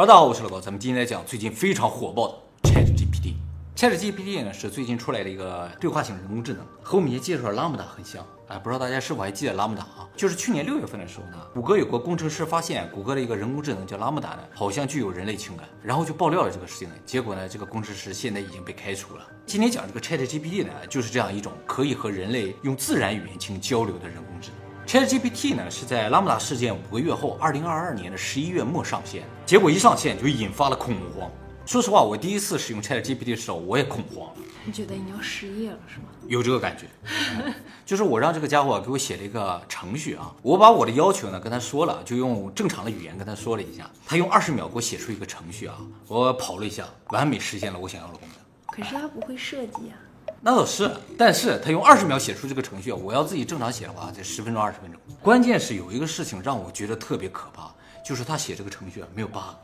[0.00, 3.34] 大家好，我是老高，咱们今天来讲最近非常火爆的 ChatGPT。
[3.76, 8.24] ChatGPT 呢是最近出来的一个对话型人工智能，和我们以前介绍的 Lambda 很像。
[8.48, 10.08] 哎，不知道大家是否还记得 Lambda 啊？
[10.16, 16.88] 就是去年六月份的时候呢，谷歌有个工程师发现谷歌的一个人工智能叫 Lambda 呢，好像具有人类情感，然后就爆料了这个事情。
[17.04, 19.26] 结果呢，这个工程师现在已经被开除了。
[19.44, 24.69] 今天讲这个 ChatGPT 呢，就是这样一种可以和人类用自然语言进行交流的人工智能。
[24.90, 31.30] ChatGPT 呢是在 Lambda 事件五个月后，二零二二年的十一月末上线，结果一上线就引发了恐慌。
[31.64, 36.06] 说实话，我第一次使用 ChatGPT 的时候，我也恐慌了，你觉得你要失业了是吗？
[36.26, 36.86] 有这个感觉。
[37.86, 45.76] 就是我让这个家伙给我写了一个程序啊，我把我的要求呢跟他说了，就用正常的语言跟他说了一下，他用二十秒给我写出一个程序啊，
[46.08, 48.36] 我跑了一下，完美实现了我想要的功能。
[48.66, 49.94] 可是他不会设计啊。
[50.42, 54.98] 那倒是，但是他用二十秒写出这个程序，我要自己正常写的话，得十分钟二十分钟。
[55.20, 57.70] 关键是有一个事情让我觉得特别可怕，
[58.02, 59.54] 就是他写这个程序啊没有 bug。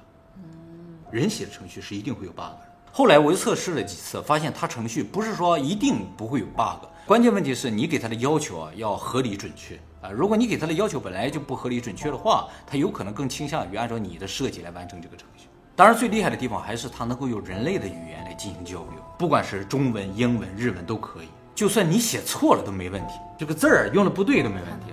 [1.10, 2.52] 人写的程序是一定会有 bug。
[2.92, 10.10] 后来我又测试了几次，发现他程序不是说一定不会有 bug，关键问题是你给他的要求啊要合理准确啊。
[10.10, 15.46] 如果你给他的要求本来就不合理准确的话，他有可能更倾向于按照你的设计来完成这个程序。
[15.76, 21.28] 当然，最厉害的地方还是它能够用人类的语言来进行交流，不管是中文、英文、日文都可以。
[21.54, 24.86] 就算你写错了都没问题，这个字儿用的不对都没问题。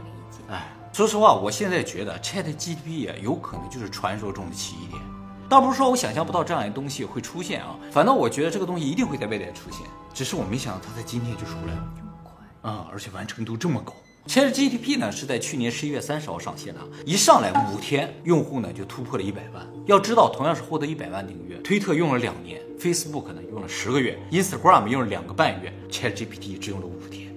[0.50, 5.02] 哎，说实话，我现在觉得 ChatGPT 啊有可能就是传说中的奇异点。
[5.48, 13.94] 倒不是说我想象不到这样的东西会出现啊，反倒我觉得这个东西一定会在未来出现，只是我没想到它在今天就出来了，这么快啊、而且完成度这么高。
[14.26, 19.68] ChatGPT 呢是在去年十一月三十号上线的，一上来五天用户呢就突破了一百万。
[19.86, 27.36] 要知道，同样是获得一百万订阅，推特用了两年，Facebook 呢用了十个月，Instagram 用了两个半月，ChatGPT 只用了五天。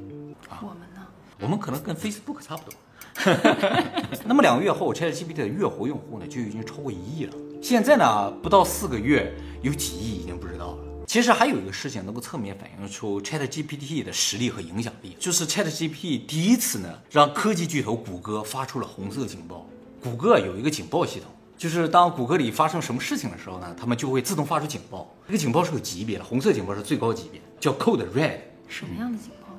[0.49, 1.05] 啊我们呢？
[1.41, 2.79] 我们可能跟 Facebook 差不多。
[4.25, 7.33] 那么两个月后，ChatGPT 的月活用户呢就已经超过一亿了。
[7.61, 10.79] 现在呢，不到四个月，有几亿已经不知道了。
[11.17, 19.67] 其实还有一个事情能够侧面反映出 ChatGPT 的实力和影响力，就是 ChatGPT 第一次呢让科技巨头谷歌发出了红色警报。
[20.03, 25.11] 谷歌有一个警报系统，就是当谷歌里发生什么事情的时候呢，他们就会自动发出警报。
[25.27, 28.41] 这个警报是有级别的，红色警报是最高级别，叫 Code Red。
[28.69, 29.55] 什么样的警报？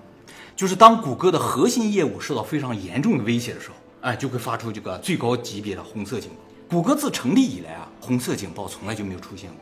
[0.56, 6.38] 就是当谷歌的核心业务受到非常严重的威胁的时候，哎，就会发出这个最高级别的红色警报。
[6.70, 9.58] 谷歌自成立以来啊，红色警报从来就没有出现过，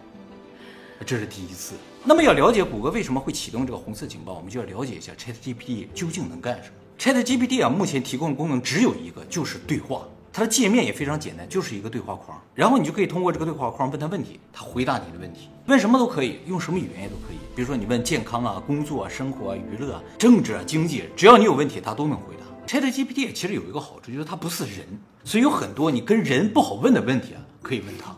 [1.04, 1.74] 这是第一次。
[2.04, 6.76] 那么要了解谷歌为什么会启动这个红色警报，我们就要了解一下 ChatGPT 究竟能干什么。
[7.00, 10.04] ChatGPT 啊，目前提供的功能只有一个，就是对话。
[10.32, 17.38] 它的界面也非常简单，就是一个对话框，然后你就可以通过这个对话框问他问题，他回答你的问题，问什么都可以，用什么语言也都可以。
[17.56, 22.46] 比如说你问健康啊、工作啊、生活啊、娱乐啊、政治啊、经济，只要你有问题，它都能回答。
[22.68, 24.86] ChatGPT 其实有一个好处，就是它不是人，
[25.24, 28.14] 所以有很多你跟人不好问的问题啊，可以问它。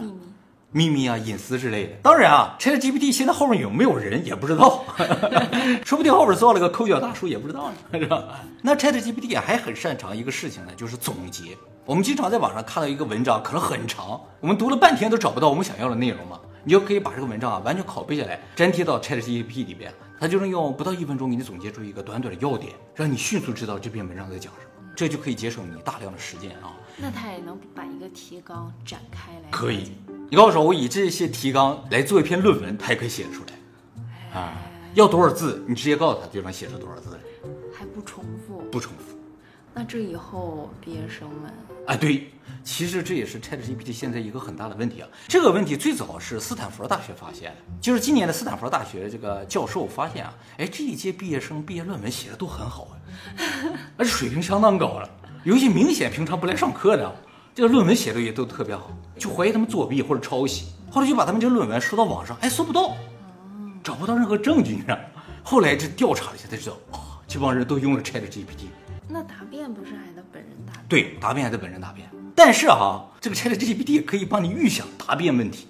[0.00, 0.27] 秘密？
[0.70, 1.92] 秘密啊、隐私之类的。
[2.02, 4.84] 当然啊，ChatGPT 现在后面有没有人也不知道，
[5.84, 8.40] 说不定后边做了个抠脚大叔也不知道呢， 是吧？
[8.62, 11.56] 那 ChatGPT 还很擅长一个事情呢，就是总结。
[11.86, 19.90] 我们经常在网上看到一个文章，可能很长，我们读了半天都找不到我们想要的内容嘛，你就可以把这个文章啊完全拷贝下来，粘贴到 ChatGPT 里边，
[20.20, 26.76] 它就能用不到一分钟给你总结出一个短短的要点，让你迅速知道这篇文章在讲什么，这就可以节省你大量的时间啊。
[27.00, 29.50] 那他也能把一个提纲展开来？
[29.50, 29.92] 可以，
[30.28, 34.40] 你告诉我，我以这些提纲来做一篇论文，它也可以写得出来。
[34.40, 34.58] 啊，
[34.94, 37.18] 要多少字，你直接告诉他，就能写出多少字来，
[37.72, 38.58] 还不重复？
[38.70, 39.16] 不重复。
[39.72, 41.52] 那这以后毕业生们
[41.86, 42.28] 啊，对，
[42.64, 45.08] 其实这也是 ChatGPT 现在一个很大的问题啊。
[45.28, 52.98] 这个问题最早是斯坦福大学发现的，就是今年的斯坦福大学这个教授发现啊，哎，这一届毕业生毕业论文写的都很好啊，
[53.96, 55.08] 而且水平相当高了，
[55.48, 57.10] 有一些明显平常不来上课的，
[57.54, 62.94] 这个论文写的也都特别好，就怀疑他们作弊或者抄袭，后来就把他们这个论文收到网上，哎，搜不到，
[63.82, 64.98] 找不到任何证据，你知道？
[65.42, 68.66] 后来这调查了一下才知道，哦，这帮人都用了 ChatGPT。
[69.08, 70.84] 那答辩不是还得本人答辩？
[70.86, 72.06] 对，答辩还得本人答辩。
[72.36, 75.66] 但是哈、这个 ChatGPT 可以帮你预想答辩问题，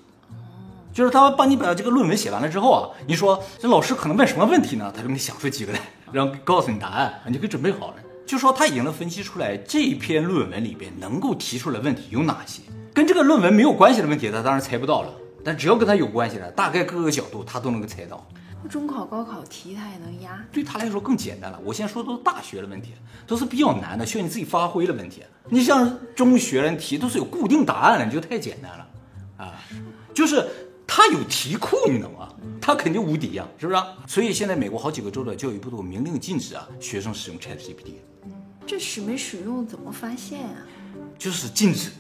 [0.93, 4.93] 就是他帮你把这个论文写完了之后啊，你说这老师可能问什么问题呢？
[4.93, 5.79] 他就给你想出几个来，
[6.11, 7.95] 然后告诉你答案，你就可以准备好了。
[8.29, 12.61] 就说他已经能分析出来这篇论文里边能够提出来问题有哪些，
[12.93, 15.11] 跟这个论文没有关系的问题，他当然猜不到了。
[15.43, 18.23] 但只要跟他有关系的，大概各个角度他都能够猜到。
[18.69, 20.45] 中考、高考题他也能压？
[20.53, 21.59] 对他来说更简单了。
[21.65, 22.93] 我现在说的都是大学的问题，
[23.27, 25.23] 都是比较难的，需要你自己发挥的问题。
[25.49, 28.87] 你像中学人题都是有固定答案的，你就太简单了
[29.39, 29.55] 啊。
[30.13, 30.47] 就是
[30.89, 32.35] 他有题库，你懂吗？
[32.61, 37.93] 他肯定无敌呀、是不是啊、所以现在美国好几个州的教育部都明令禁止啊学生使用 ChatGPT，
[38.67, 40.67] 这使没使用怎么发现啊？
[41.19, 41.91] 就是禁止。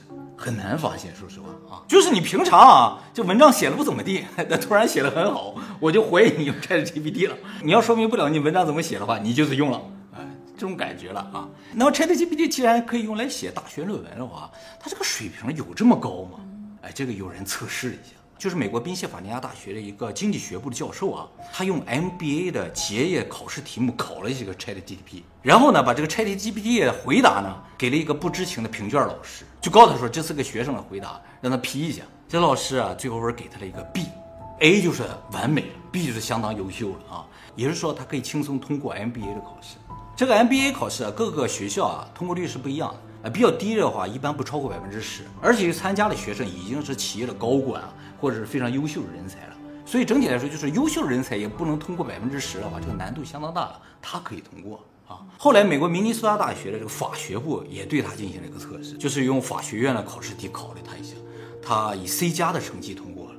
[0.40, 7.36] 很难发现，说实话啊，就是你平常啊，这文章写的不怎么地，但突然写的很好，我就怀疑你用 ChatGPT 了。
[7.64, 9.82] 你要说明不了你文章怎么写的话，你就是用了，
[10.16, 10.24] 哎，
[10.54, 11.48] 这种感觉了啊。
[11.74, 14.48] 那么 ChatGPT 既然可以用来写大学论文的话，
[14.78, 16.38] 它这个水平有这么高吗？
[16.82, 18.14] 哎，这个有人测试了一下。
[18.38, 32.04] 就是美国宾夕法尼亚大学的一个经济学部的教授啊，他用 MBA 的结业考试题目考了一个 ChatGPT，然后呢，把这个 ChatGPT 的回答呢给了一个不知情的评卷老师，就告诉他说这是个学生的回答，让他批一下。
[32.28, 35.02] 这老师啊，最后是给他了一个 B，A 就是
[35.32, 37.26] 完美了，B 就是相当优秀了啊，
[37.56, 39.78] 也就是说他可以轻松通过 MBA 的考试。
[40.14, 43.28] 这个 MBA 考试啊，各个学校啊通过率是不一样的。
[43.28, 49.56] 啊，比较低的话，一般不超过百分之十，而且参加的学生已经是企业的高管啊，或者是非常优秀的人才了。
[49.84, 53.80] 所以整体来说，就是优秀人才也不能通过百分之十的话，这个难度相当大了。
[54.02, 55.24] 他可以通过啊。
[55.38, 61.14] 后来美国明尼苏达大学的这个法学部也对他进行了一个测试，就是用法学院的考试题考了他一下，
[61.62, 63.34] 他以 C 加的成绩通过了。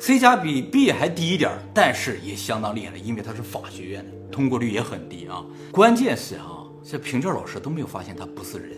[0.00, 5.44] C 加比 B 还低一点，但是也相当厉害了，因为他是法学院的，通过率也很低啊。
[5.70, 8.70] 关键是啊，这评卷老师都没有发现他不是人。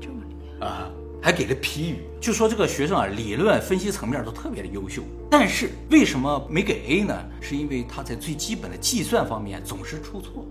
[0.00, 0.88] 这么厉害啊，
[1.26, 7.20] 还给了批语，就说这个学生啊，理论分析层面都特别的优秀，但是为什么没给 A 呢？
[7.40, 10.46] 是因为他在最基本的计算方面总是出错。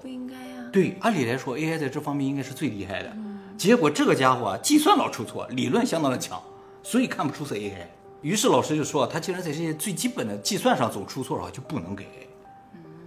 [0.00, 0.70] 不应该啊。
[0.72, 3.16] 对，按理来说 AI 在这方面应该是最厉害的，
[3.58, 6.40] 结果这个家伙啊，计算老出错，理论相当的强，
[6.84, 7.88] 所以看不出是 AI。
[8.22, 12.28] 于是老师就说，他既然在这些最基本的计算上总出错的话，就不能给 A，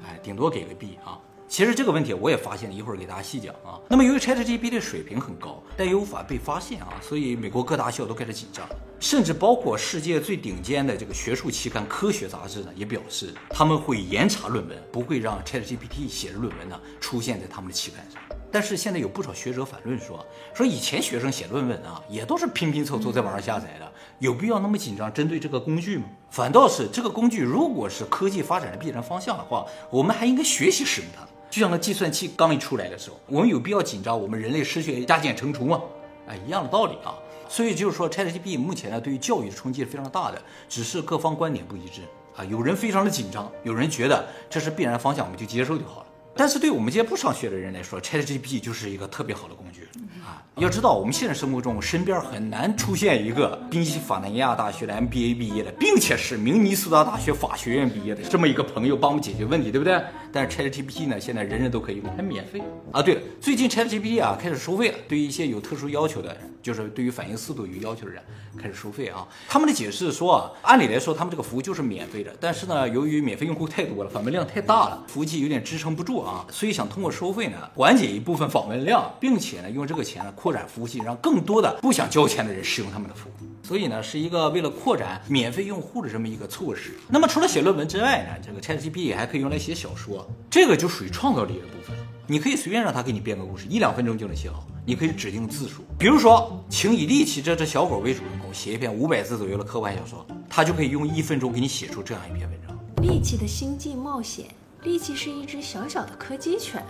[0.05, 1.17] 哎，顶多给个 B 啊。
[1.49, 3.81] 其实这个问题我也发现了，一会儿给大家细讲啊。
[3.89, 8.69] 那么由于 ChatGPT 的水平很高，但又无法被发现啊，所以美国各大校都开始紧张，
[8.99, 18.21] 甚至包括世界最顶尖的这个学术期刊《科学》杂志呢，也表示他们会严查论文，不会让 ChatGPT 写的论文呢出现在他们的期刊上。
[18.51, 20.23] 但是现在有不少学者反论说，
[20.53, 26.03] 说以前学生写论文啊，也都是拼拼凑凑在网上下载的，有必要那么紧张针对这个工具吗？
[26.29, 31.27] 反倒是这个工具如果是科技发展的必然方向的话，我们还应该学习使用它。
[31.49, 35.81] 就像那计算器刚一出来的时候，我们有必要紧张我们人类失去加减乘除吗？
[36.27, 37.17] 哎，一样的道理啊。
[37.47, 42.01] 所以就是说，ChatGPT 目前呢对于教育的冲击是非常大的，只是各方观点不一致
[42.35, 42.45] 啊。
[42.45, 46.05] 有人非常的紧张，有人觉得这是必然方向，我们就接受就好了。
[46.39, 49.81] 但是对我们这些不上学的人来说，ChatGPT 就是一个特别好的工具
[50.25, 50.41] 啊！
[50.55, 60.01] 要知道，我们现实生活中身边很难出现一个宾夕法尼亚大学的 MBA 毕业的，并且是明尼苏达大学法学院毕业的这么一个朋友帮我们解决问题，对不对？
[60.31, 62.63] 但是 ChatGPT 呢，现在人人都可以用，还免费
[62.93, 63.01] 啊！
[63.01, 68.23] 对了，最近 ChatGPT 啊开始收费了，对于一些有特殊要求的人，就是对于反应速度有要求的人
[68.57, 69.27] 开始收费啊。
[69.49, 76.28] 他们的解释是说啊，按理来说他们这个服务就是免费的，但是呢，由于免费用户太多了，访问量太大了，服务器有点支撑不住啊。
[76.29, 83.33] 啊，所以想通过收费呢缓解一部分访问量，并且呢用这个钱呢扩展服务器，让更多的不想交钱的人使用他们的服务。
[83.63, 86.97] 所以呢是一个为了扩展免费用户的这么一个措施。
[87.07, 91.95] 那么除了写论文之外呢，这个 ChatGPT 还可以用来写小说，这个就属于创造力的部分。
[92.27, 94.65] 你可以随便让他给你编个故事，一两分钟就能写好。
[94.85, 102.77] 你可以指定字数，比如说请以力气这只小狗为主人公，写一篇五百字左右的科幻小说，他就可以用一分钟给你写出这样一篇文章。
[103.03, 104.45] 力气的星际冒险。
[104.83, 106.81] 力气是一只小小的柯基犬，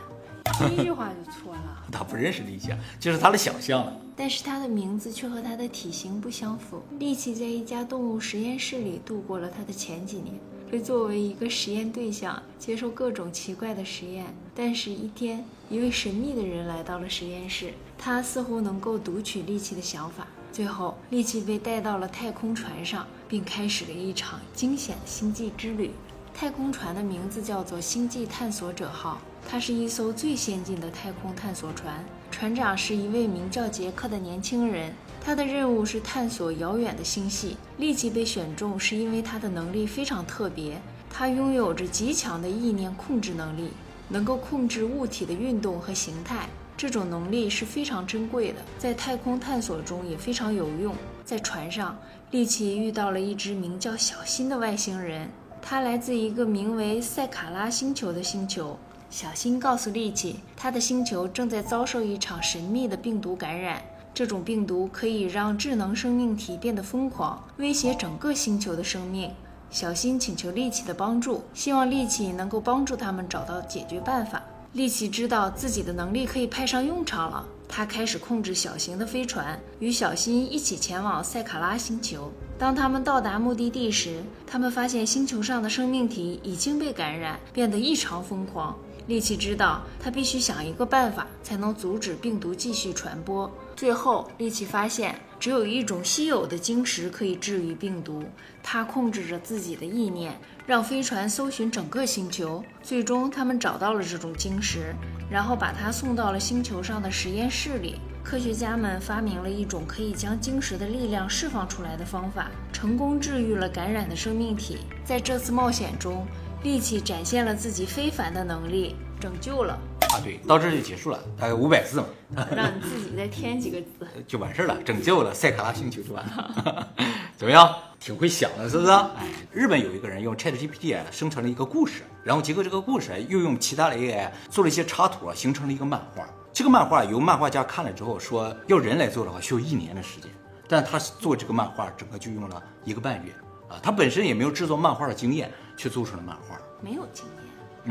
[0.60, 1.86] 第一句话就错了。
[1.92, 2.70] 他不认识力气，
[3.00, 3.92] 这是他的想象。
[4.16, 6.84] 但是他的名字却和他的体型不相符。
[7.00, 10.36] 力气在一家动物实验室里度过了他的前几年，
[10.70, 14.26] 被作为一个实验对象接受各种奇怪的实验。
[14.54, 20.28] 但是，一天，一位神秘的人来到了实验室，他似乎能够读取力气的想法。
[20.52, 25.92] 最后，力气被带到了太空船上，并开始了一场惊险的星际之旅。
[26.34, 32.04] 太空船的名字叫做“星际探索者号”，它是一艘最先进的太空探索船。
[32.32, 37.58] 船长是一位名叫杰克的年轻人，他的任务是探索遥远的星系。
[37.78, 43.72] 利奇被选中是因为他的能力非常特别，他拥有着极强的意念控制能力，
[44.08, 46.48] 能够控制物体的运动和形态。
[46.78, 50.96] 这种能力是非常珍贵的，在太空探索中也非常有用。
[51.26, 51.98] 在船上，
[52.32, 55.30] 利奇遇到了一只名叫小新的外星人。
[55.62, 58.78] 他来自一个名为塞卡拉星球的星球。
[59.10, 63.82] 小新告诉利奇，他的星球正在遭受一场神秘的病毒感染。
[64.14, 69.32] 这种病毒可以让智能生命体变得疯狂，威胁整个星球的生命。
[69.72, 74.42] 小新请求利奇的帮助，希望利奇能够帮助他们找到解决办法。
[74.74, 82.32] 利奇知道自己的能力可以派上用场了，他开始控制小型的飞船，与小新一起前往塞卡拉星球。
[82.58, 88.78] 当他们到达目的地时，他们发现星球上的生命体已经被感染，变得异常疯狂。
[89.08, 93.50] 利奇知道他必须想一个办法，才能阻止病毒继续传播。
[93.76, 98.24] 最后，利奇发现只有一种稀有的晶石可以治愈病毒。
[98.62, 102.64] 它控制着自己的意念，让飞船搜寻整个星球。
[102.84, 104.94] 最终，他们找到了这种晶石，
[105.32, 107.96] 然后把它送到了星球上的实验室里。
[108.22, 114.80] 科学家们发明了一种可以将晶石的力量释放出来的方法，成功治愈了感染的生命体。
[115.04, 116.28] 在这次冒险中，
[116.62, 119.80] 利奇展现了自己非凡的能力，拯救了。
[120.12, 122.08] 啊，对，到这儿就结束了，大概五百字嘛，
[122.56, 124.08] 让你自己再添几个字。
[124.28, 126.88] 就完事儿了，拯救了塞卡拉星球就完了。
[127.38, 127.74] 怎么样？
[128.00, 128.92] 挺会想的，是不是？
[128.92, 136.26] 哎，日本有一个人用 ChatGPT 啊生成了一个故事，然后结合这个故事，又用其他的 AI 做了一些插图啊，形成了一个漫画。
[136.52, 140.32] 这个漫画由漫画家看了之后说，要人来做的话需要一年的时间，
[140.68, 143.32] 但他做这个漫画整个就用了一个半月
[143.70, 143.80] 啊。
[143.84, 146.58] 他本身也没有制作漫画的经验，却做出了漫画。
[146.82, 147.39] 没有经验。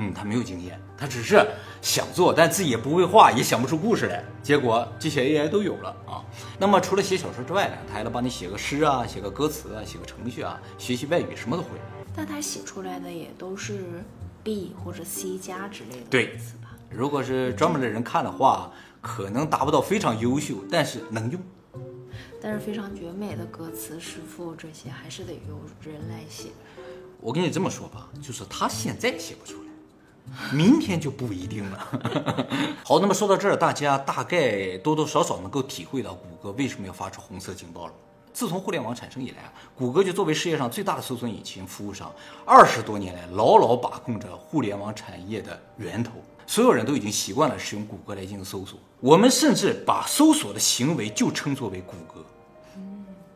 [0.00, 1.44] 嗯，他没有经验，他只是
[1.82, 4.24] 想做，但自己也不会画，也想不出故事来。
[4.42, 6.24] 结果这些 AI 都有了啊。
[6.56, 11.70] 那么除了写小说之外呢，他还能帮你写个诗啊，写个歌词啊，写个程序啊，学习外语什么都会。
[12.14, 14.04] 但他写出来的也都是
[14.44, 16.70] B 或者 C 加之类的对词吧？
[16.88, 21.40] 如果是专门的人看的话，可能达不到非常优秀，但是能用。
[22.40, 26.50] 但是非常绝美的歌词、诗赋这些还是得由人来写。
[27.20, 29.67] 我跟你这么说吧，就是他现在写不出来，
[30.52, 31.88] 明天就不一定了。
[32.85, 37.92] 好，那么说到这儿，大家大概多多少少能够体会到谷歌为什么要发出红色警报了。
[38.32, 42.12] 自从互联网产生以来啊，谷歌就作为世界上最大的搜索引擎服务商，
[42.44, 46.12] 二十多年来牢牢把控着互联网产业的源头。
[46.47, 52.25] 所有人都已经习惯了使用谷歌来进行搜索，我们甚至把搜索的行为就称作为谷歌。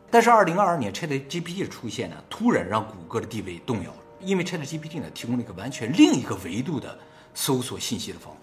[0.09, 6.97] 但是，二零二二年 ChatGPT 的出现呢，突然让谷歌的地位动摇了，因为 ChatGPT 呢提供了一个完全另一个维度的
[7.33, 8.39] 搜索信息的方法。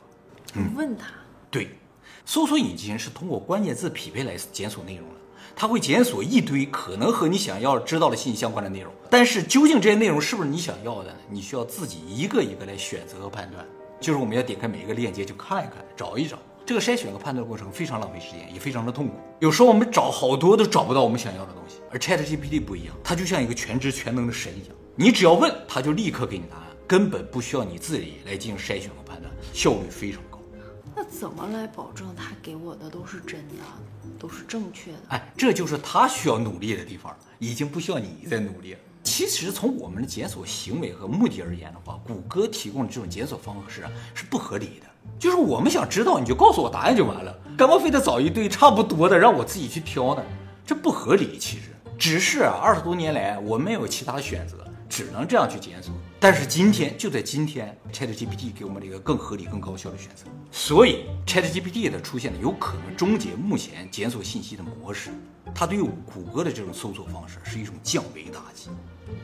[0.52, 1.06] 你问他，
[1.50, 1.70] 对，
[2.24, 5.14] 搜索引擎是通过关键字匹配来检索内容的，
[5.54, 8.92] 它会检索一堆可能和你想要知道的信息相关的内容。
[9.08, 11.18] 但是，究竟这些内容是不是你想要的呢？
[11.28, 13.64] 你需要自己一个一个来选择和判断。
[14.00, 16.38] 就是我们要点开每一个链接去看一看，找一找。
[16.64, 19.14] 这个筛选和判断过程非常浪费时间，也非常的痛苦。
[19.40, 30.38] 有时候我们找好多都找不到我们想要的东西，而 ChatGPT 不一样，它就像一个全知全能的神一样，你只要问，他就立刻给你答案，根本不需要你自己来进行筛选和判断，效率非常高。
[30.94, 33.64] 那怎么来保证他给我的都是真的，
[34.18, 34.98] 都是正确的？
[35.08, 38.78] 哎，这就是他需要努力的地方，已经不需要你再努力了。
[39.02, 44.86] 其实从我们的检索行为和目的而言的话，谷歌提供的这种检索方式啊是不合理的。
[45.18, 50.22] 就是我们想知道，你就告诉我答案就完了，干嘛非得找一堆差不多的让我自己去挑呢？
[50.66, 51.38] 这不合理。
[51.38, 54.58] 其实只是啊，二十多年来我没有其他的选择，
[54.90, 55.94] 只能这样去检索。
[56.18, 60.26] 但是今天就在今天，ChatGPT 给我们了一个更合理、更高效的选择。
[60.50, 65.12] 所以 ChatGPT 的出现呢，有可能终结目前检索信息的模式。
[65.54, 65.82] 它对于
[66.12, 68.68] 谷歌的这种搜索方式是一种降维打击，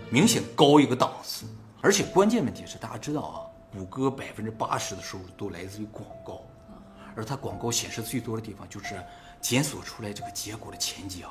[0.08, 1.44] 明显高一个档次。
[1.82, 3.36] 而且关键问题是，大家知道啊，
[3.72, 6.42] 谷歌百分之八十的收入都来自于广告，
[7.14, 8.96] 而它广告显示最多的地方就是
[9.40, 11.30] 检索出来这个结果的前几行。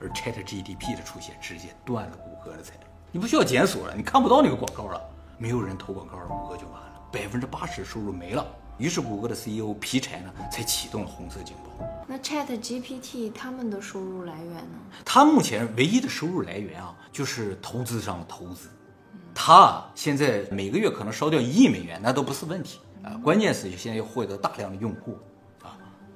[0.00, 2.80] 而 ChatGPT 的出现直接断了谷歌的财路，
[3.14, 4.98] 你不需要检索了，你看不到那个广告了，
[5.36, 8.46] 没有人投广告了，谷歌就完了，百分之八十收入没了。
[8.78, 11.86] 于是谷歌的 CEO 皮柴呢才启动了红色警报。
[12.08, 14.78] 那 Chat GPT 他们的收入来源呢？
[15.04, 18.70] 他目前唯一的收入来源啊，就是投资上的投资。
[19.34, 23.12] 他现在每个月可能烧掉一亿美元，那都不是问题啊。
[23.22, 25.20] 关键是现在要获得大量的用户啊。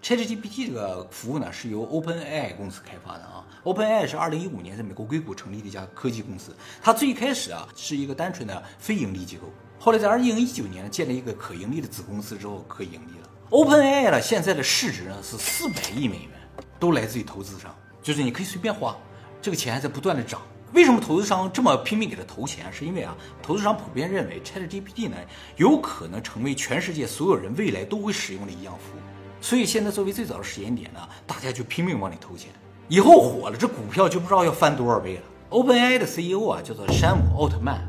[0.07, 3.45] ChatGPT 这个服务呢，是由 OpenAI 公司开发的啊。
[3.65, 6.55] OpenAI 是二零一五年在美国硅谷成立的一家科技公司。
[6.81, 13.29] 它最开始啊是一个单纯的非盈利机构，后来在二零一九年建立一个可盈利的子公司之后，可以盈利了。
[13.51, 16.31] OpenAI 呢现在的市值呢是四百亿美元，
[16.79, 18.97] 都来自于投资商，就是你可以随便花，
[19.43, 20.41] 这个钱还在不断的涨。
[20.73, 22.73] 为什么投资商这么拼命给他投钱？
[22.73, 25.17] 是因为啊，投资商普遍认为 ChatGPT 呢
[25.57, 29.01] 有可能成为全世界所有人未来都会使用的一样服务，
[29.41, 32.51] 所以现在作为最早的时间点呢，大家就拼命往里投钱。
[32.89, 35.23] 以后火了，这股票就不知道要翻多少倍了。
[35.51, 37.89] OpenAI 的 CEO 啊叫做山姆奥特曼，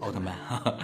[0.00, 0.74] 奥特曼哈哈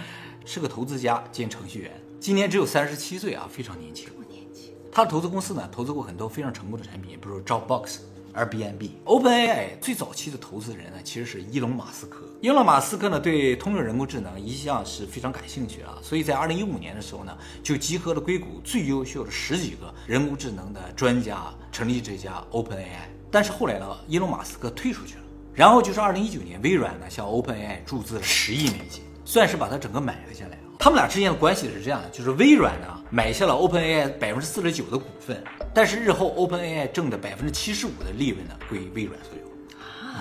[0.45, 4.09] 是个投资家兼程序员，今年只有三十七岁啊，非常年轻。
[4.15, 4.73] 不年轻。
[4.91, 7.99] 他的投资公司呢，投资过很多非常成功的产品，比如 Dropbox、
[8.35, 9.79] Airbnb、OpenAI。
[9.79, 12.17] 最早期的投资人呢，其实是伊隆马斯克。
[12.41, 23.07] 伊隆马斯克呢，对通用人工智能一向是非常感兴趣啊，所以在二零一五年的时候呢，就集合了硅谷最优秀的十几个人工智能的专家，成立这家 OpenAI。
[23.31, 25.21] 但是后来呢，伊隆马斯克退出去了。
[25.53, 30.59] 然后就是二零一九年，微软呢向 OpenAI 注资了十亿美金，算是把它整个买了下来。
[30.77, 35.41] 他们俩之间的关系是这样的，就是微软呢买下了 OpenAI 百分之四十九的股份，
[35.75, 39.43] 但是日后 OpenAI 挣的百分之七十五的利润呢归微软所有，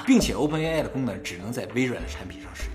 [0.05, 2.73] 并且 OpenAI 的功能只能在微软的产品上使用。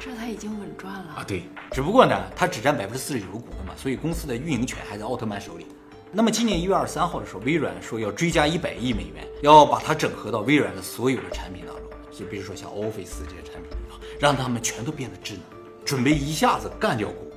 [0.00, 5.66] 这他已经稳赚了啊，对，只不过呢，他只占百分之四十九的股份嘛，所以公司的运营权还在奥特曼手里。
[6.10, 15.42] 那么今年一月二十三号的时候，微软说要追加一百亿美元，要把它整合到微软的所有的产品当中，就比如说像 Office 这些产品啊，让他们全都变得智能，
[15.84, 17.35] 准备一下子干掉谷歌。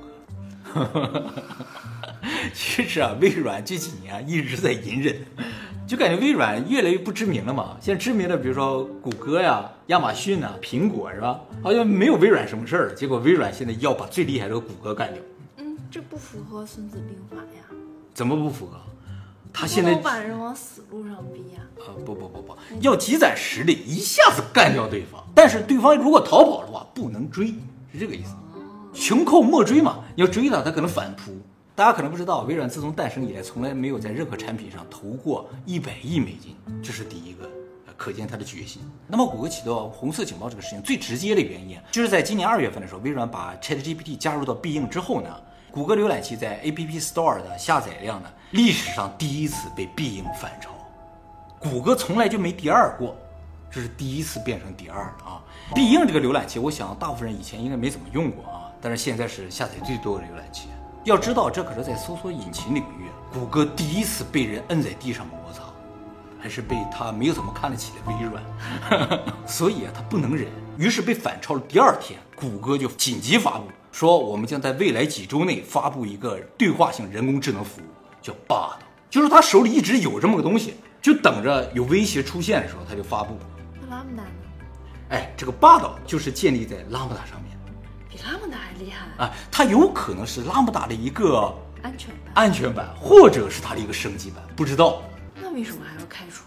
[2.54, 5.16] 其实啊，微软这几年啊一直在隐忍。
[5.86, 7.76] 就感觉微软越来越不知名了嘛。
[7.80, 11.40] 现在知名的，比如说谷歌呀、亚马逊呐、苹果是吧？
[11.62, 12.94] 好像没有微软什么事儿。
[12.94, 15.20] 结果微软现在要把最厉害的谷歌干掉。
[15.56, 17.64] 嗯，这不符合《孙子兵法》呀？
[18.14, 18.78] 怎么不符合？
[19.52, 21.62] 他现在把人往死路上逼呀？
[21.80, 25.20] 啊，不不不不，要积攒实力，一下子干掉对方。
[25.34, 27.48] 但是对方如果逃跑的话，不能追，
[27.92, 28.36] 是这个意思。
[28.92, 31.32] 穷寇莫追嘛，你要追他，他可能反扑。
[31.74, 37.48] 大家可能不知道，微软自从诞生以来，从来没有在任何产品上投过一百亿美金，这是第一个，
[37.96, 38.82] 可见它的决心。
[39.06, 45.30] 那么，谷歌起到红色警报这个事情最直接的原因，就是在今年二月份的时候，微软把 ChatGPT 加入到必应之后呢，
[45.70, 50.70] 谷歌浏览器在 App Store 的下载量呢，历史上第一次被必应反超。
[51.60, 53.16] 谷歌从来就没第二过，
[53.70, 55.40] 这是第一次变成第二啊！
[55.74, 60.68] 必应这个浏览器，我想大部分人以前应该没怎么用过啊，但是现在是下载最多的浏览器。
[61.04, 65.62] 要知道，这可是在搜索引擎领域，谷歌第一次被人摁在地上摩擦，
[66.38, 70.46] 还是被他没有怎么看得起的微软， 所以啊，他不能忍，
[70.76, 71.60] 于是被反超了。
[71.66, 77.84] 第二天，谷歌就紧急发布，说我们将在未来几周内发布一个对话性人工智能服务，
[78.20, 78.76] 叫 Bard，
[79.08, 83.38] 就是他手里一直有这么个东西，就等着有威胁出现的时候他就发布。
[83.80, 84.28] 那拉姆达呢？
[85.08, 87.49] 哎，这个 Bard 就是建立在拉姆达上面。
[88.20, 89.32] 比拉姆达还厉害啊！
[89.50, 95.00] 它有可能是拉姆达的一个安全版，安全版，或者是它的一个升级版，不知道。
[95.40, 96.44] 那为什么还要开除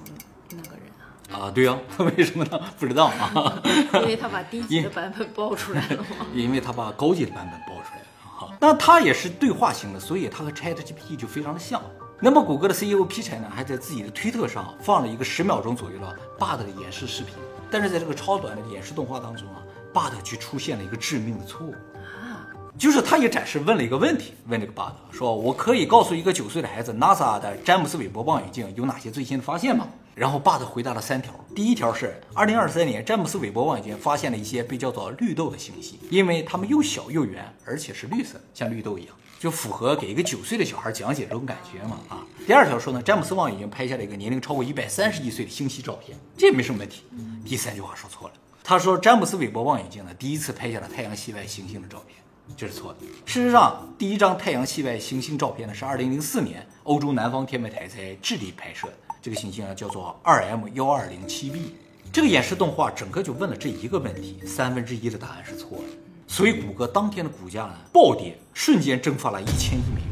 [0.51, 0.83] 那个人
[1.31, 1.47] 啊？
[1.47, 1.75] 啊，对呀，
[2.15, 2.59] 为什么呢？
[2.77, 3.59] 不知道啊。
[3.95, 6.27] 因为他把低级的版本爆出来了吗？
[6.35, 8.49] 因为他把高级的版本爆出来了哈。
[8.59, 11.81] 那它也是对话型的，所以它和 ChatGPT 就非常的像。
[12.19, 17.35] 那么谷歌的 CEO 皮柴呢，还在自己的推特上放了一个十秒钟左右的 Bard 的演示视频，
[17.69, 19.59] 但是在这个超短的演示动画当中啊。
[19.93, 42.21] Bard 却出现了一个致命的错误啊，就是他也展示问了一个问题，问这个 Bard 说：“我可以告诉一个九岁的孩子，NASA 的詹姆斯韦伯望远镜有哪些最新的发现吗？”然后 Bard 回答了三条，第一条是：二零二三年詹姆斯韦伯望远镜发现了一些被叫做绿豆的星系，因为它们又小又圆，而且是绿色，像绿豆一样，就符合给一个九岁的小孩讲解这种感觉嘛啊。
[42.45, 47.01] 第二条说呢，詹姆斯望远镜拍下了一个年龄超过一百三十亿岁的星系照片，这没什么问题。
[47.43, 48.33] 第三句话说错了。
[48.63, 52.17] 他说，詹姆斯韦伯望远镜呢，第一次拍下了太阳系外行星的照片，
[52.55, 52.99] 这是错的。
[53.25, 58.93] 事实上，第一张太阳系外行星照片呢，是二零零四年欧洲南方天文台在智利拍摄的。
[59.21, 61.75] 这个行星啊，叫做二 M 幺二零七 b。
[62.11, 65.83] 这个演示动画整个就问了这一个问题，三分之一的答案是错的。
[66.25, 70.09] 所以谷歌当天的股价呢暴跌，瞬间蒸发了一千亿美元。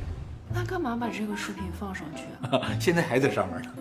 [0.53, 2.61] 那干嘛把这个视频放上去啊？
[2.81, 3.71] 现在还在上面呢，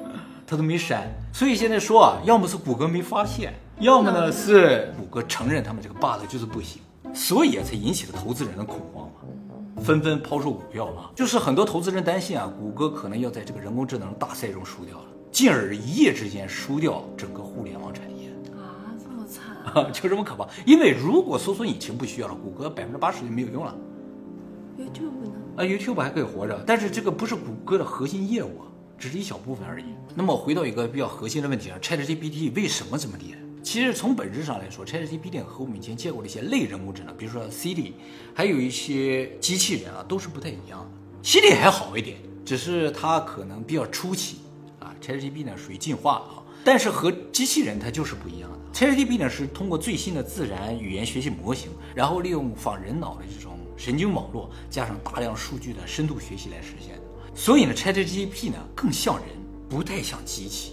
[0.47, 1.09] 他都没删。
[1.33, 3.53] 所以现在说啊，要么是谷歌没发现。
[3.81, 6.83] 要么呢是谷歌承认他们这个 bug 就是不行，
[7.15, 11.11] 所以啊才引起了投资人的恐慌嘛，纷纷抛售股票嘛。
[11.15, 20.47] 就是很多投资人担心啊，谷歌可能要在这个人工智能大赛中输掉了，进而一夜之间输掉整个互联网产业啊，这么惨啊，就这么可怕。
[20.67, 23.75] 因为如果搜索引擎不需要了，谷歌百分之八十就没有用了。
[24.79, 25.33] YouTube 呢？
[25.57, 29.87] 啊，YouTube 还可以活着，但是这个不是谷歌的核心业务啊，只是一小部分而已。
[30.15, 33.39] 那么回到一个比较核心的问题啊，ChatGPT 为什么这么厉害？
[33.63, 37.93] 其实从本质上来说，ChatGPT 和我们以前见过的一些类人工智能，比如说 Siri，
[38.35, 41.29] 还有一些机器人啊，都是不太一样的。
[41.29, 44.39] Siri 还好一点，只是它可能比较初期
[44.79, 44.95] 啊。
[45.01, 48.59] ChatGPT 呢属于进化啊，但是和机器人它就是不一样的。
[48.73, 57.03] ChatGPT 呢是通过最新的自然语言学习模型，然后利用仿人脑的这种神经网络，加上大量数据的深度学习来实现的。
[57.35, 59.27] 所以呢，ChatGPT 呢更像人，
[59.69, 60.73] 不太像机器，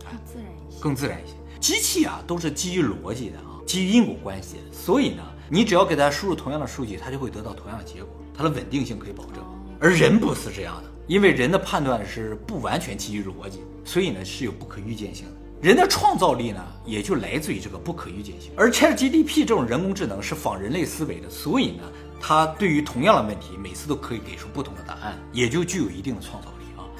[0.00, 1.34] 更自然一些，更自然一些。
[1.62, 9.44] 机器啊，都是基于逻辑的啊，基于因果关系，所以呢，你只要给它输入同样的数据，它就会得到同样的结果，它的稳定性可以保证。
[9.78, 15.32] 而人不是这样的，因为人的判断是不完全基于逻辑，所以呢是有不可预见性的。
[15.60, 18.50] 人的创造力呢，也就来自于这个不可预见性。
[18.56, 21.84] 而 ChatGPT 这种人工智能是仿人类思维的，所以呢，
[22.20, 26.51] 它对于同样的问题，每次都可以给出不同的答案，也就具有一定的创造力。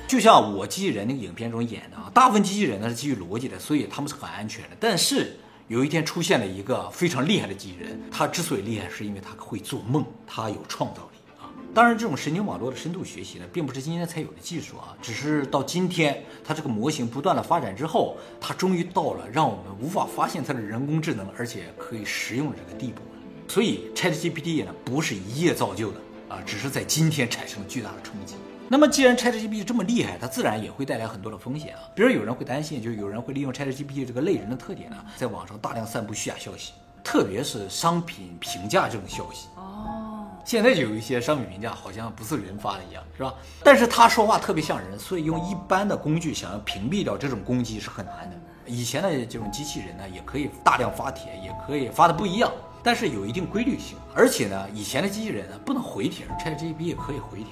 [0.07, 4.77] 就像我机器人那个影片中演的啊，大部分机器人呢是基于逻辑的，所以他们是很安全的。
[4.79, 5.35] 但是
[5.69, 11.49] 有一天出现了一个非常厉害的机器人，它之所以厉害，是因为它会做梦，它有创造力啊。
[11.73, 23.01] 当然，这种神经网络的深度学习呢，并不是今天才有的技术啊，只是到今天，它这个模型不断的发展之后，它终于到了让我们无法发现它的人工智能，而且可以实用的这个地步。
[23.49, 28.35] 所以，ChatGPT 呢，不是一夜造就的啊，只是在今天产生了巨大的冲击。
[28.73, 31.81] 那么，既然 ChatGPT 这么厉害，它自然也会带来很多的风险啊。
[31.95, 36.73] 比如，有人会担心，就是有人会利用 ChatGPT 这个类人的特点呢，在网上大量散布虚假消息，
[37.05, 39.49] 特别是商品评价这种消息。
[39.57, 43.35] 哦，现在就有一些商品评价好像不是人发的一样，是吧？
[43.63, 48.37] 但是他说话特别像人，所以用一般的工具想要屏蔽掉这种攻击是很难的。
[48.65, 52.51] 以前的这种机器人呢，也可以大量发帖，也可以发的不一样，
[52.83, 53.99] 但是有一定规律性。
[54.15, 57.49] 而且呢，以前的机器人呢不能回帖，ChatGPT 也可以回帖。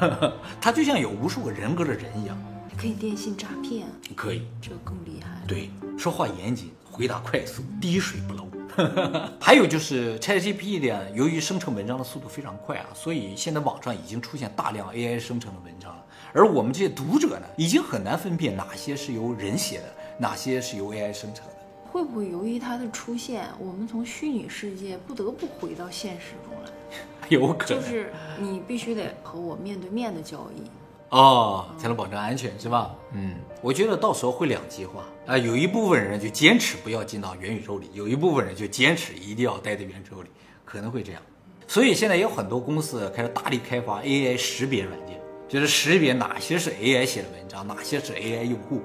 [0.60, 2.36] 他就像有无数个人格的人一样，
[2.76, 5.30] 可以电信诈骗，可以，这个更厉害。
[5.46, 8.46] 对，说话严谨，回答快速，滴水不漏。
[9.40, 16.04] 还有就是 ChatGPT 呢，由于生成文章的速度非常快啊，所以现在网上已经出现大量 AI 生成的文章了。
[16.34, 19.84] 而我们这些读者呢，已经很难分辨哪些是由人写的，
[20.18, 21.55] 哪些是由 AI 生成的。
[21.96, 26.70] 会不会由于它的出现，我们从虚拟世界不得不回到现实中来？
[27.30, 30.68] 有可能，就是你必须得和我面对面的交易。
[31.08, 32.94] 哦，才能保证安全，是吧？
[33.14, 40.28] 嗯，我觉得到时候会两极化啊，有一部分人就坚持不要进到元宇宙里，有一部分人就坚持一定要待在元宇宙里，
[40.66, 41.22] 可能会这样。
[41.66, 48.82] 所以现在有很多公司开始大力开发 AI 识别软件，就是识别哪些是 AI 写的文章，哪些是 AI 用户。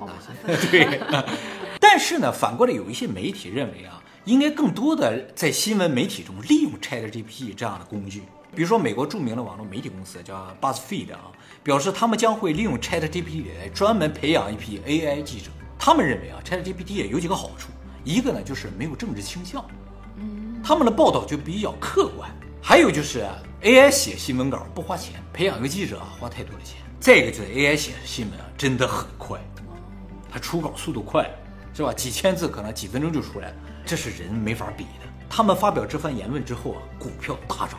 [0.70, 1.00] 对。
[1.80, 8.22] 但是呢，反过来有一些媒体认为啊，应该更多的在新闻媒体中利用 ChatGPT 这样的工具。
[8.54, 15.50] 比如说，美国著名的网络媒体公司叫 BuzzFeed 啊，表示他们将会利用 ChatGPT 来专门培养一批 AI 记者。
[15.78, 17.70] 他们认为啊，ChatGPT 有几个好处，
[18.04, 19.64] 一个呢就是没有政治倾向，
[20.16, 22.30] 嗯，他们的报道就比较客观。
[22.60, 23.24] 还有就是
[23.62, 26.76] AI 写新闻稿不花钱，培养一个记者啊花太多的钱。
[26.98, 29.40] 再一个就是 AI 写新闻啊真的很快，
[30.30, 31.26] 它出稿速度快，
[31.72, 31.92] 是吧？
[31.92, 33.54] 几千字可能几分钟就出来了，
[33.86, 35.08] 这是人没法比的。
[35.28, 37.78] 他们发表这番言论之后啊，股票大涨。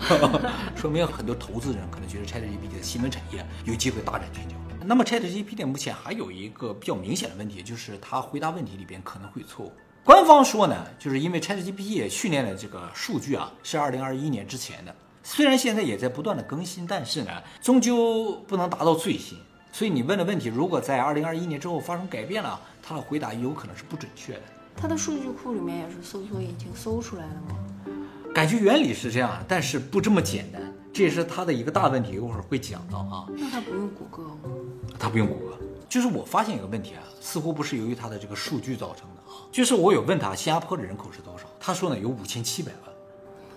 [0.76, 4.54] 说明很多投资人可能觉得 ChatGPT 的新闻产业有机会大展拳脚。
[4.86, 9.72] 那么 ChatGPT 目前还有一个比较明显的问题，就是它回答问题里边可能会错误。
[10.04, 19.36] 官方说呢，就是因为 ChatGPT 训练的这个数据啊是2021年之前的，虽然现在也在不断的更新，但是呢，终究不能达到最新。
[19.78, 24.40] 所以你问的问题，如果在二零二一年之后发生改变了，他的回答有可能是不准确的。
[24.76, 27.94] 它的数据库里面也是搜索引擎搜出来的吗？
[28.34, 30.60] 感觉原理是这样，但是不这么简单，
[30.92, 33.28] 这也是它的一个大问题，一会儿会讲到啊。
[33.36, 34.50] 那它不用谷歌吗？
[34.98, 35.56] 它不用谷歌，
[35.88, 39.46] 就是我发现一个问题啊，似乎不是由于它的这个数据造成的啊。
[39.52, 42.92] 就是我有问他新加坡的人口是多少，他说呢有五千七百万，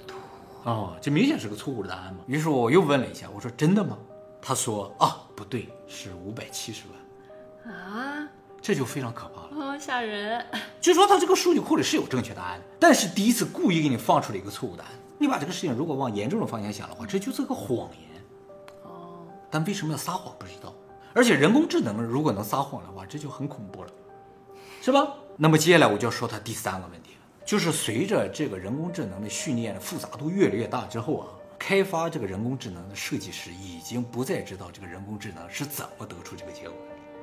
[0.06, 2.20] 不多哦，这明显是个错误的答案嘛。
[2.28, 3.98] 于是我又问了一下，我说真的吗？
[4.40, 6.84] 他说啊不对，是五百七十
[7.66, 8.28] 万啊，
[8.62, 9.80] 这就非常可怕了。
[9.80, 10.46] 吓人，
[10.80, 14.92] 据说他这个数据库里是有正确答案的，但是第一次故意给你放出了一个错误答案。
[15.18, 18.24] 你把这个事情如果往严重的方向想的话，这就是个谎言。
[18.84, 20.74] 哦，但为什么要撒谎不知道。
[21.14, 23.90] 而且人工智能如果能撒谎的话，这就很恐怖了，
[24.82, 25.16] 是吧？
[25.38, 31.28] 那么接下来我就要说它第三个问题了，就是随着这个人工智能的训练的复杂度越来越大之后啊，
[31.64, 36.74] 开发这个人工智能的设计师已经不再知道这个人工智能是怎么得出这个结果。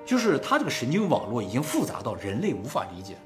[0.07, 3.17] 就是它这个神经网络已经复杂到人类无法理解，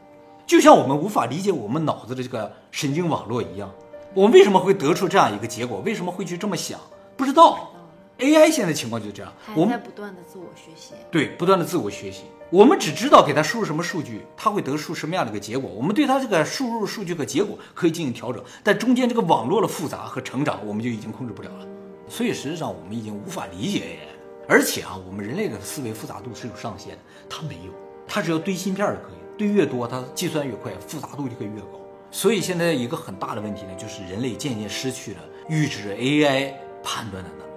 [0.47, 3.71] 就像我们无法理解我们脑子的这个神经网络一样。
[4.15, 5.81] 我们为什么会得出这样一个结果？
[5.81, 6.81] 为什么会去这么想？
[7.15, 7.72] 不知道。
[8.19, 10.95] AI 现在情况就是这样，我们在不断的自我学习。
[11.11, 12.25] 对，不断的自我学习。
[12.51, 15.71] 我们只知道给它输入什么数据，它会得出什么样的一个结果。
[15.71, 21.67] 我们对它这个输入数据和结果可以进行调整，但中间这个网络的复杂和成长，我们就已经控制不了了。
[22.09, 24.13] 所以实际上我们已经无法理解 AI。
[24.49, 26.99] 而且啊，我们人类的思维复杂度是有上限的，
[27.31, 27.73] 它没有，
[28.07, 31.81] 它只要堆芯片就可以，堆越多，它计算越快，复杂度就可以越高。
[32.11, 37.52] 所以现在一个很大的问题呢，就是人类渐渐失去了预知 AI 判断的能力，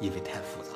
[0.00, 0.70] 因为太复杂。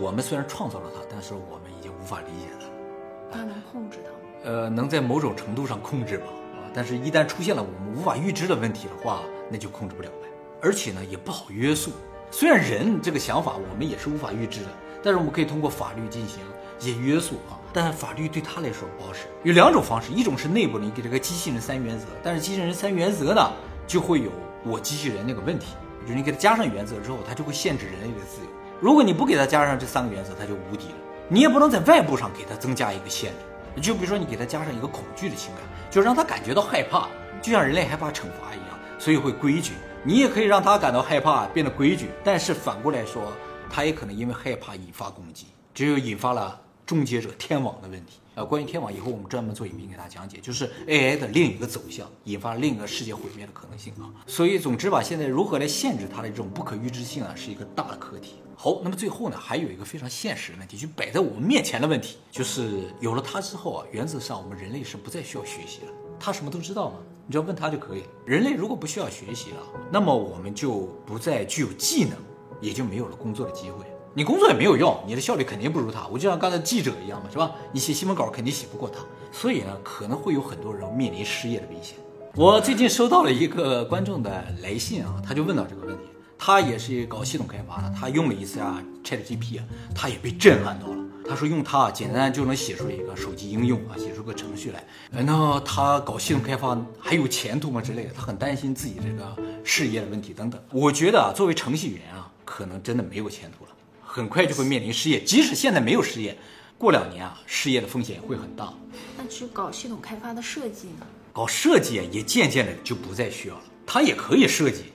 [0.00, 3.38] 我们虽然创造了它，但是我们已经无法理解它。
[3.38, 4.18] 它能控制它吗？
[4.44, 10.28] 呃，能在某种程度上控制吧，啊，但是一旦出现了我们无法预知的问题的话，那就控制不了呗。
[10.60, 11.90] 而且呢，也不好约束。
[12.30, 14.68] 虽然人这个想法我们也是无法预知的。
[15.04, 16.38] 但是我们可以通过法律进行
[16.78, 19.26] 一些约束啊，但法律对他来说不好使。
[19.42, 23.50] 有两种方式，一种是内部的，你给这个机器人三原则，但是机器人三原则呢，
[23.84, 24.30] 就会有
[24.64, 28.48] 我机器人那个问题，就是你给它加上原则之后，它就会限制人类的自由。
[28.82, 30.94] 如果你不给它加上这三个原则，它就无敌了。
[31.28, 33.30] 你也不能在外部上给它增加一个限
[33.76, 37.06] 制，就比如说你给它加上一个恐惧的情感，就让它感觉到害怕，
[37.40, 42.10] 就像人类害怕惩罚一样，所以会规矩你也可以让他感到害怕，变得规矩。
[42.24, 43.32] 但是反过来说，
[43.70, 46.60] 他也可能因为害怕引发攻击，只有引发了
[46.92, 48.18] 终结者天网的问题。
[48.34, 54.12] 呃，关于天网，以后我们专门做影片给大家讲解，就是 AI 的另一个走向，引发另一个世界毁灭的可能性啊。
[54.26, 58.34] 所以，总之吧，现在如何来限制它的这种不可预知性啊，是一个大的课题。
[58.54, 65.92] 好，那么最后呢，还有一个非常现实的问题，就摆在我们面前的问题，就是有了它之后啊，原则上我们人类是不再需要学习了。
[66.20, 66.96] 它什么都知道吗？
[67.26, 68.02] 你只要问它就可以。
[68.26, 72.12] 人类如果不需要学习了，那么我们就不再具有技能，
[72.60, 73.86] 也就没有了工作的机会。
[74.14, 76.06] 你工作也没有用，你的效率肯定不如他。
[76.08, 77.50] 我就像刚才记者一样嘛，是吧？
[77.72, 78.98] 你写新闻稿肯定写不过他，
[79.32, 81.96] 所以呢，可能会有很多人面临失业的危险。
[82.34, 86.04] 我最近收到了一个观众的来信啊，他就问到这个问题，
[86.38, 89.60] 他也是搞系统开发的，他用了一次啊 ChatGPT，
[89.94, 90.96] 他也被震撼到了。
[91.26, 94.84] 他说用它啊简单就能写出一个手机应用啊，写出个程序来。
[95.10, 98.10] 那他搞系统开发还有前途吗之类的？
[98.12, 100.60] 他很担心自己这个事业的问题等等。
[100.70, 103.70] 我觉得啊，作为程序员啊，可能真的没有前途了。
[104.14, 106.36] 很快就会面临失业，即使现在没有失业，
[106.76, 108.70] 过两年啊，失业的风险会很大。
[109.16, 111.06] 那去搞系统开发的设计呢？
[111.32, 114.92] 搞设计也渐渐的就不再需要了，他也可以设计，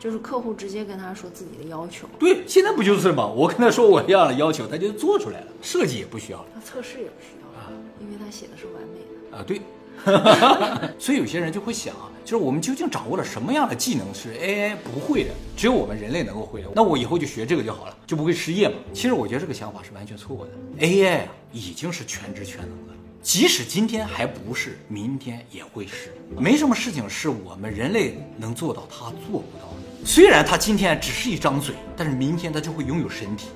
[0.00, 2.08] 就是客户直接跟他说自己的要求。
[2.18, 3.24] 对，现在不就是吗？
[3.24, 6.46] 我跟他说我要的要求，他就做出来了，设计也不需要了。
[6.52, 9.36] 那测试也不需要了，因为他写的是完美的。
[9.36, 9.60] 啊，对。
[10.98, 16.68] 所以有些人就会想啊，就是我们究竟掌握了什么样的技能是 AI 不会的，只有我们人类能够会的？
[16.74, 18.74] 那我以后就学这个就好了，就不会失业嘛？
[18.92, 20.50] 其实我觉得这个想法是完全错误的。
[20.86, 26.14] AI 啊，已经是全知全能的，即使今天还不是，明天也会是。
[26.38, 30.04] 没什么事情是我们人类能做到，他做不到的。
[30.04, 33.48] 虽然他今天只是一张嘴，但是明天他就会拥有身体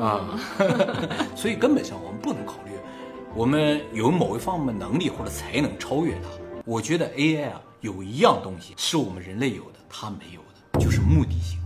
[0.00, 0.38] 啊。
[1.34, 2.69] 所以根本上我们不能考虑。
[3.32, 6.28] 我们有某一方面能力或者才能超越它。
[6.64, 11.58] 我觉得 AI 啊，有一样东西是我们人类有的，它没有的，就是目的性。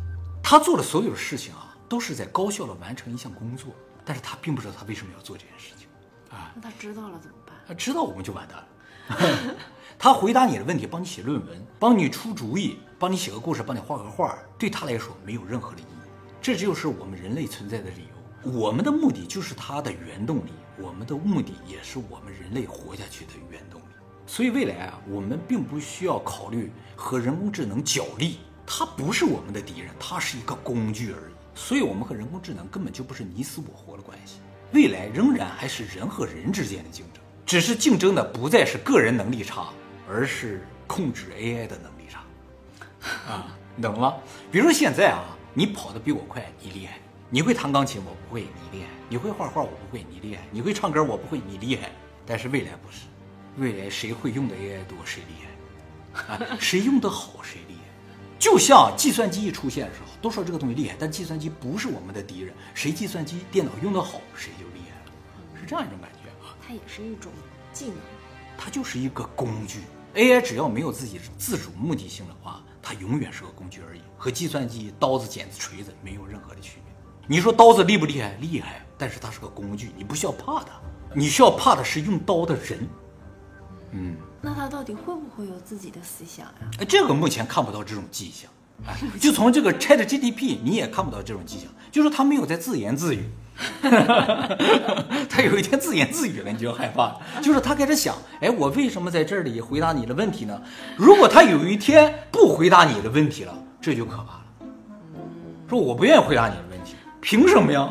[0.42, 3.72] 它做的所有的事情啊，都是在高效的完成一项工作，
[4.04, 5.88] 但是它并不知道它为什么要做这件事情。
[6.30, 7.56] 啊，那他知道了怎么办？
[7.66, 9.54] 他知道我们就完蛋了。
[9.98, 16.10] 他回答你的问题，帮你写论文，帮你出主意，帮你写个故事，帮你画个画，对他来说没有任何的意义。
[16.42, 18.50] 这就是我们人类存在的理由。
[18.52, 20.50] 我们的目的就是它的原动力。
[20.76, 23.84] 我们的目的也是我们人类活下去的原动力，
[24.26, 31.34] 所以未来啊，我们并不需要考虑和人工智能角力，它不是我们的敌人，它是一个工具而已。
[31.56, 34.40] 所以，我们和人工智能根本就不是你死我活的关系，
[34.72, 39.68] 未来仍然还是人和人之间的竞争，只是竞争的不再是个人能力差，
[40.08, 42.24] 而是控制 AI 的能力差。
[43.30, 44.16] 啊，懂了吗？
[44.50, 46.98] 比如说现在啊，你跑得比我快，你厉害。
[47.34, 51.90] 你会弹钢琴，我不会，你厉害；你会画画，我不会，你厉害；你会唱歌，我不会，你厉害。
[52.24, 53.06] 但是未来不是，
[53.56, 55.34] 未来谁会用的 AI 多，谁厉
[56.14, 57.80] 害，啊， 谁用的好，谁厉害。
[58.38, 66.54] 就像计算机一出现的时候，都说这个东西厉害，但计算机不是我们的敌人，谁计算机电脑用的好，谁就厉害了，是这样一种感觉啊。
[66.64, 67.32] 它也是一种
[67.72, 67.96] 技能，
[68.56, 69.80] 它就是一个工具。
[70.14, 76.93] AI 只要没有自己自主目的性的话，它永远是个工具而已，和计算机刀子、剪子、锤子没有任何的区别。
[77.26, 78.36] 你说刀子厉不厉害？
[78.40, 80.72] 厉害，但是它是个工具，你不需要怕它，
[81.14, 82.86] 你需要怕的是用刀的人。
[83.92, 86.68] 嗯，那他到底会不会有自己的思想呀？
[86.80, 88.50] 哎，这个目前看不到这种迹象。
[88.86, 93.24] 哎， 就从这个 Chat GDP，你也看不到这种迹象，就说他没有在自言自语。
[95.30, 97.16] 他有一天自言自语了，你就害怕。
[97.40, 100.60] 就是他开始想，哎，我为什么在这里回答你的问题呢？
[100.96, 104.42] 如果他有一天不回答你的问题了，这就可怕了。
[105.70, 106.73] 说我不愿意回答你的问题。
[107.24, 107.88] 凭什么呀？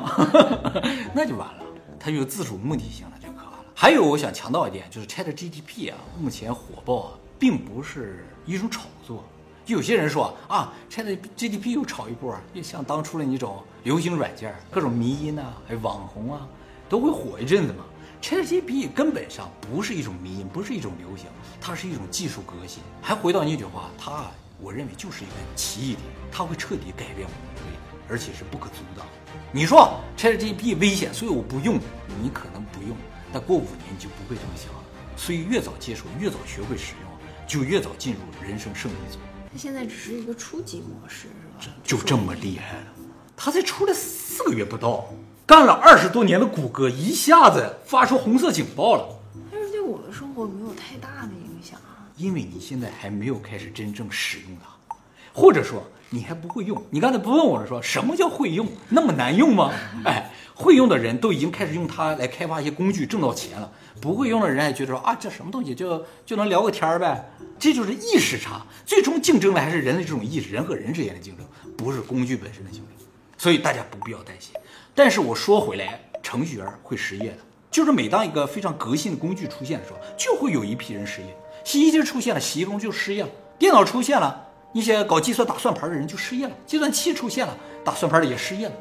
[1.12, 1.64] 那就完了，
[2.00, 3.66] 它有自主目的性了，就可怕了。
[3.74, 9.24] 还有，我想强调一点，就是 ChatGPT 啊，目前火爆啊，并不是一种炒作。
[9.66, 16.48] 有些人说啊 ChatGPT 又炒一波，又像当初的那种流行软件，各种迷音啊，还有网红啊，
[16.88, 17.84] 都会火一阵子嘛。
[18.22, 21.26] ChatGPT 根本上不是一种迷音，不是一种流行，
[21.60, 22.84] 它是一种技术革新。
[23.02, 24.26] 还回到那句话，它，
[24.62, 27.34] 我认为就是一个奇异点，它会彻底改变我
[27.66, 27.73] 们，
[28.14, 29.08] 而且是不可阻挡。
[29.52, 31.80] 你说 ChatGPT 危险，所以我不用。
[32.22, 32.96] 你可能不用，
[33.34, 34.80] 但过五年你就不会这么想了。
[35.18, 37.12] 所以越早接触，越早学会使用，
[37.48, 39.18] 就越早进入人生胜利组。
[39.52, 41.28] 它现在只是一个初级模式，
[41.60, 41.76] 是吧？
[41.84, 42.88] 就这么厉害了？
[43.36, 45.06] 它才出来四个月不到，
[45.48, 49.08] 干了二十多年的谷歌一下子发出红色警报了。
[49.52, 54.96] 但是对我的生活没有太大的影响啊，因为你现在还没有开始真正使用它，
[55.34, 55.82] 或者说。
[56.14, 56.80] 你还不会用？
[56.92, 58.68] 你刚才不问我是，说什么叫会用？
[58.90, 59.74] 那么难用吗？
[60.06, 63.72] 哎，会用的人都已经开始用它来开发一些工具，挣到钱了。
[64.00, 67.28] 不会用的人还觉得说啊，这什么东西，就就能聊个天儿呗。
[67.58, 68.62] 这就是意识差。
[68.86, 71.44] 最终竞争的还是人的这种意识，人和人之间的竞争，
[71.76, 72.90] 不是工具本身的竞争。
[73.36, 74.54] 所以大家不必要担心。
[74.94, 77.38] 但是我说回来，程序员会失业的，
[77.72, 81.36] 就是每当一个非常革新的工具出现的时候，就会有一批人失业。
[81.66, 87.56] 洗衣机出现了，洗衣工就失业了；电脑出现了，一些搞计算打算盘的人就失业了；计算器出现了，
[87.86, 88.74] 打算盘的也失业了。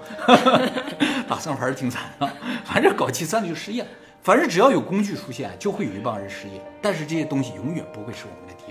[1.28, 2.28] 打算盘挺惨的，
[2.64, 3.88] 反正搞计算的就失业了。
[4.22, 6.60] 反正只要有工具出现，就会有一帮人失业。
[6.80, 8.61] 但是这些东西永远不会是我们的。